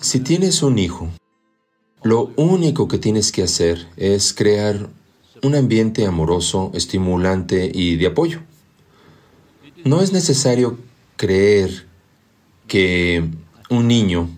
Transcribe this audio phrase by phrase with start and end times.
[0.00, 1.08] Si tienes un hijo,
[2.02, 4.88] lo único que tienes que hacer es crear
[5.42, 8.40] un ambiente amoroso, estimulante y de apoyo.
[9.84, 10.78] No es necesario
[11.16, 11.86] creer
[12.66, 13.24] que
[13.70, 14.28] un niño,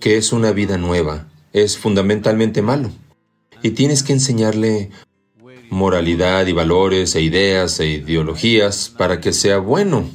[0.00, 2.90] que es una vida nueva, es fundamentalmente malo.
[3.62, 4.90] Y tienes que enseñarle
[5.70, 10.08] moralidad y valores e ideas e ideologías para que sea bueno.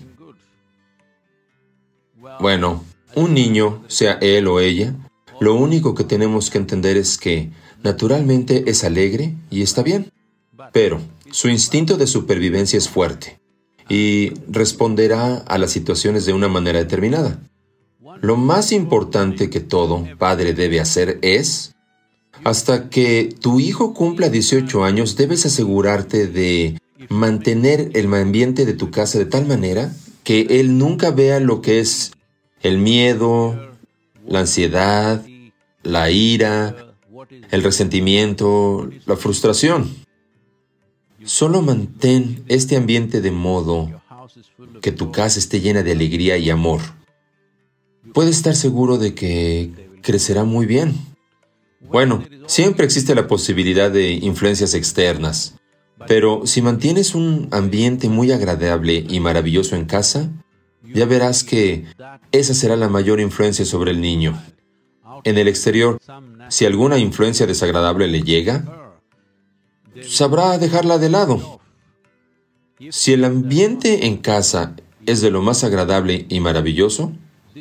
[2.39, 2.85] Bueno,
[3.15, 4.95] un niño, sea él o ella,
[5.39, 7.49] lo único que tenemos que entender es que
[7.83, 10.11] naturalmente es alegre y está bien,
[10.73, 10.99] pero
[11.31, 13.39] su instinto de supervivencia es fuerte
[13.87, 17.39] y responderá a las situaciones de una manera determinada.
[18.21, 21.73] Lo más importante que todo padre debe hacer es,
[22.43, 28.91] hasta que tu hijo cumpla 18 años, debes asegurarte de mantener el ambiente de tu
[28.91, 29.93] casa de tal manera
[30.23, 32.11] que él nunca vea lo que es
[32.61, 33.69] el miedo,
[34.27, 35.25] la ansiedad,
[35.83, 36.93] la ira,
[37.51, 39.95] el resentimiento, la frustración.
[41.23, 44.01] Solo mantén este ambiente de modo
[44.81, 46.81] que tu casa esté llena de alegría y amor.
[48.13, 49.71] Puedes estar seguro de que
[50.01, 50.95] crecerá muy bien.
[51.81, 55.55] Bueno, siempre existe la posibilidad de influencias externas,
[56.07, 60.29] pero si mantienes un ambiente muy agradable y maravilloso en casa,
[60.93, 61.85] ya verás que
[62.31, 64.41] esa será la mayor influencia sobre el niño.
[65.23, 65.99] En el exterior,
[66.49, 68.95] si alguna influencia desagradable le llega,
[70.07, 71.59] sabrá dejarla de lado.
[72.89, 77.11] Si el ambiente en casa es de lo más agradable y maravilloso,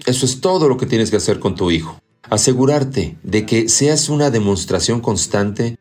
[0.07, 2.01] eso es todo lo que tienes que hacer con tu hijo.
[2.31, 5.79] Asegurarte de que seas una demostración constante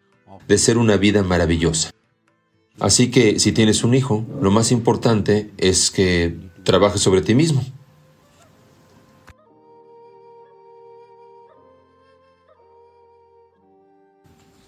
[0.47, 1.91] de ser una vida maravillosa.
[2.79, 6.35] Así que si tienes un hijo, lo más importante es que
[6.67, 7.63] trabajes sobre ti mismo.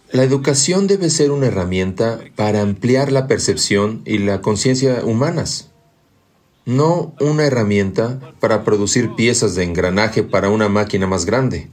[0.09, 5.71] La educación debe ser una herramienta para ampliar la percepción y la conciencia humanas,
[6.65, 11.69] no una herramienta para producir piezas de engranaje para una máquina más grande.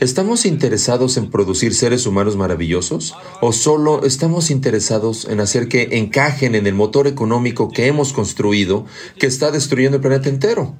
[0.00, 6.54] ¿Estamos interesados en producir seres humanos maravillosos o solo estamos interesados en hacer que encajen
[6.54, 8.86] en el motor económico que hemos construido
[9.18, 10.76] que está destruyendo el planeta entero?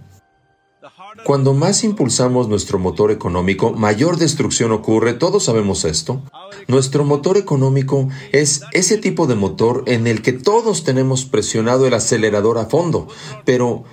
[1.25, 6.23] Cuando más impulsamos nuestro motor económico, mayor destrucción ocurre, todos sabemos esto.
[6.69, 11.95] Nuestro motor económico es ese tipo de motor en el que todos tenemos presionado el
[11.95, 13.09] acelerador a fondo,
[13.45, 13.85] pero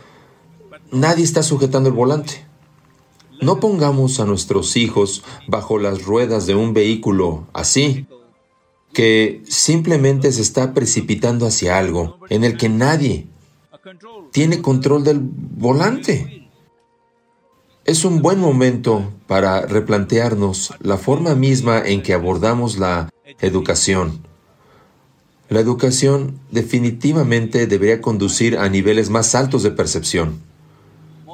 [0.91, 2.44] nadie está sujetando el volante.
[3.41, 8.07] No pongamos a nuestros hijos bajo las ruedas de un vehículo así,
[8.93, 13.27] que simplemente se está precipitando hacia algo en el que nadie
[14.31, 16.49] tiene control del volante.
[17.83, 23.09] Es un buen momento para replantearnos la forma misma en que abordamos la
[23.39, 24.25] educación.
[25.49, 30.41] La educación definitivamente debería conducir a niveles más altos de percepción,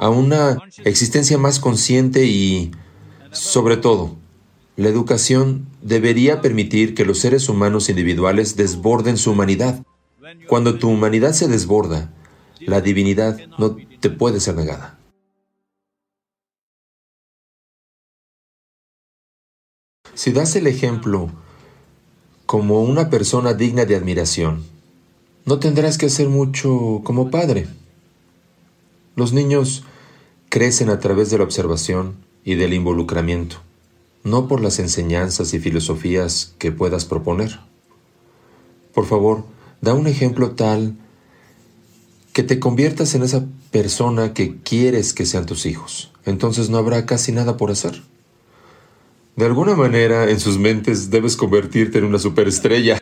[0.01, 2.71] a una existencia más consciente y,
[3.31, 4.17] sobre todo,
[4.75, 9.83] la educación debería permitir que los seres humanos individuales desborden su humanidad.
[10.47, 12.11] Cuando tu humanidad se desborda,
[12.61, 14.97] la divinidad no te puede ser negada.
[20.15, 21.29] Si das el ejemplo
[22.47, 24.63] como una persona digna de admiración,
[25.45, 27.67] no tendrás que hacer mucho como padre.
[29.15, 29.83] Los niños
[30.51, 33.61] crecen a través de la observación y del involucramiento,
[34.25, 37.61] no por las enseñanzas y filosofías que puedas proponer.
[38.93, 39.45] Por favor,
[39.79, 40.97] da un ejemplo tal
[42.33, 46.11] que te conviertas en esa persona que quieres que sean tus hijos.
[46.25, 48.01] Entonces no habrá casi nada por hacer.
[49.37, 53.01] De alguna manera, en sus mentes debes convertirte en una superestrella.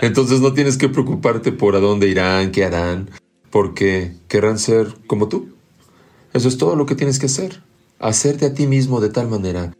[0.00, 3.10] Entonces no tienes que preocuparte por a dónde irán, qué harán,
[3.50, 5.52] porque querrán ser como tú.
[6.32, 7.62] Eso es todo lo que tienes que hacer.
[7.98, 9.74] Hacerte a ti mismo de tal manera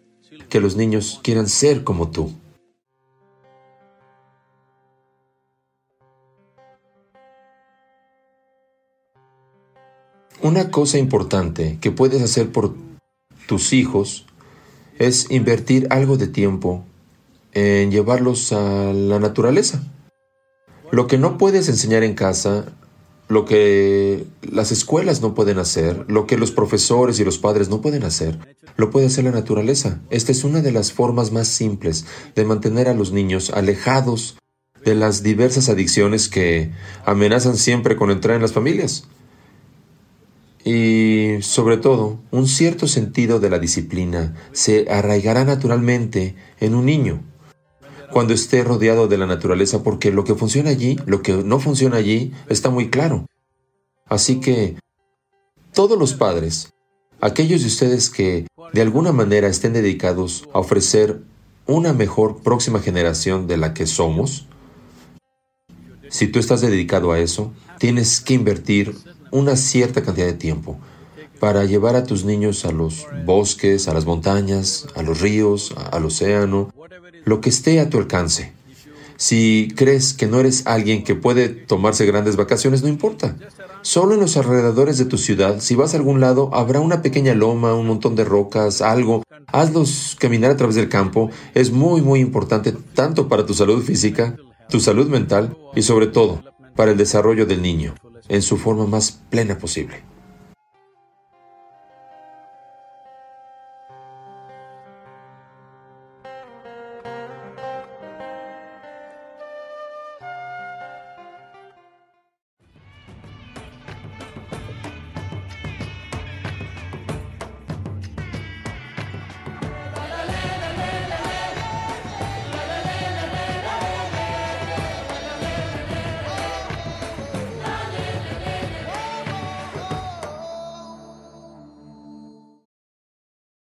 [0.49, 2.33] que los niños quieran ser como tú.
[10.43, 12.75] Una cosa importante que puedes hacer por
[13.47, 14.27] tus hijos
[14.99, 16.85] es invertir algo de tiempo
[17.53, 19.83] en llevarlos a la naturaleza.
[20.91, 22.67] Lo que no puedes enseñar en casa,
[23.33, 27.81] lo que las escuelas no pueden hacer, lo que los profesores y los padres no
[27.81, 28.39] pueden hacer,
[28.77, 30.03] lo puede hacer la naturaleza.
[30.11, 34.37] Esta es una de las formas más simples de mantener a los niños alejados
[34.85, 36.73] de las diversas adicciones que
[37.07, 39.09] amenazan siempre con entrar en las familias.
[40.65, 47.21] y, sobre todo, un cierto sentido de la disciplina se arraigará naturalmente en un niño
[48.13, 51.97] cuando esté rodeado de la naturaleza, porque lo que funciona allí, lo que no funciona
[51.97, 53.27] allí, está muy claro.
[54.07, 54.77] Así que
[55.73, 56.73] todos los padres,
[57.21, 61.23] aquellos de ustedes que de alguna manera estén dedicados a ofrecer
[61.67, 64.47] una mejor próxima generación de la que somos,
[66.11, 68.95] si tú estás dedicado a eso, tienes que invertir
[69.31, 70.79] una cierta cantidad de tiempo
[71.43, 76.05] para llevar a tus niños a los bosques, a las montañas, a los ríos, al
[76.05, 76.73] océano,
[77.25, 78.53] lo que esté a tu alcance.
[79.17, 83.35] Si crees que no eres alguien que puede tomarse grandes vacaciones, no importa.
[83.83, 87.35] Solo en los alrededores de tu ciudad, si vas a algún lado, habrá una pequeña
[87.35, 89.25] loma, un montón de rocas, algo.
[89.49, 91.29] Hazlos caminar a través del campo.
[91.55, 94.37] Es muy, muy importante tanto para tu salud física,
[94.69, 96.41] tu salud mental y sobre todo
[96.77, 97.97] para el desarrollo del niño
[98.29, 100.12] en su forma más plena posible.